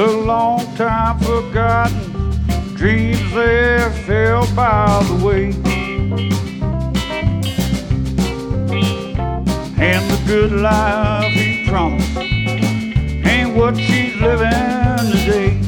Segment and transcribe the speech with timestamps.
[0.00, 2.30] the long time forgotten
[2.74, 5.48] dreams that fell by the way.
[9.76, 15.60] And the good life he promised ain't what she's living today.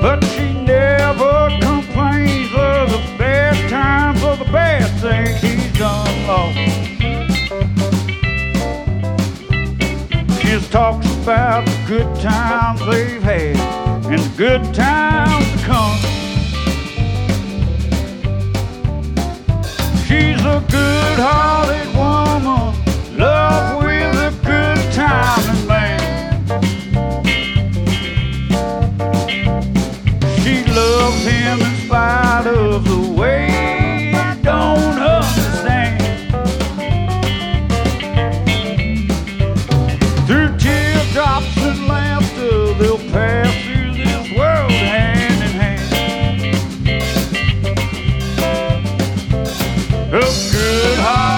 [0.00, 6.63] But she never complains of the bad times or the bad things she's done lost.
[10.60, 13.56] just talks about the good times they've had
[14.06, 15.98] and the good times to come.
[20.06, 21.93] She's a good-hearted
[50.16, 51.33] of good heart.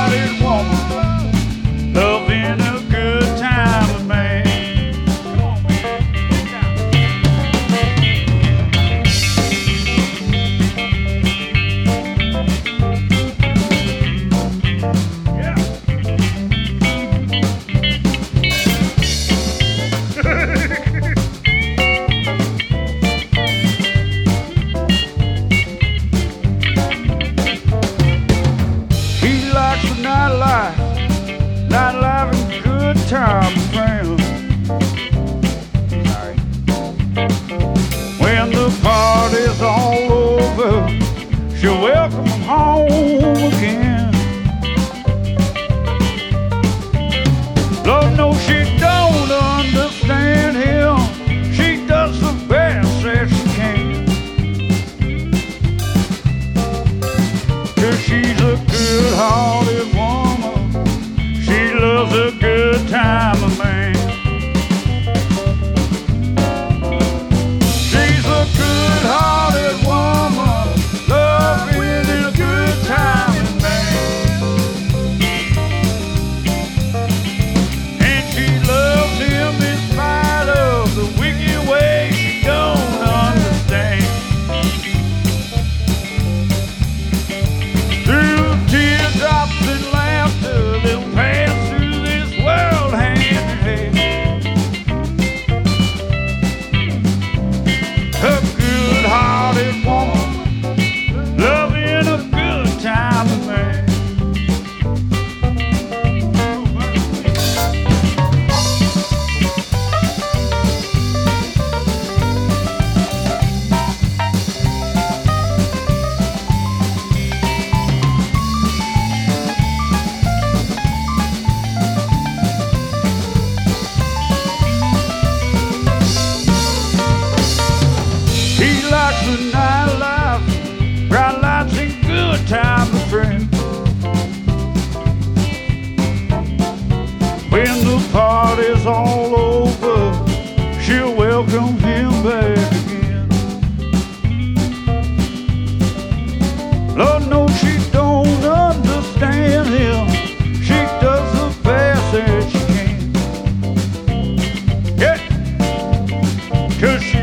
[156.78, 157.15] Cause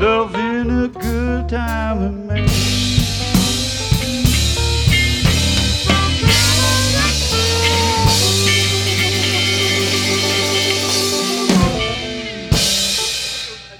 [0.00, 2.38] loving a good time man.
[2.38, 2.48] It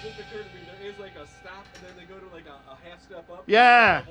[0.02, 2.44] just occurred to me there is like a stop and then they go to like
[2.44, 3.44] a, a half step up.
[3.46, 4.02] Yeah.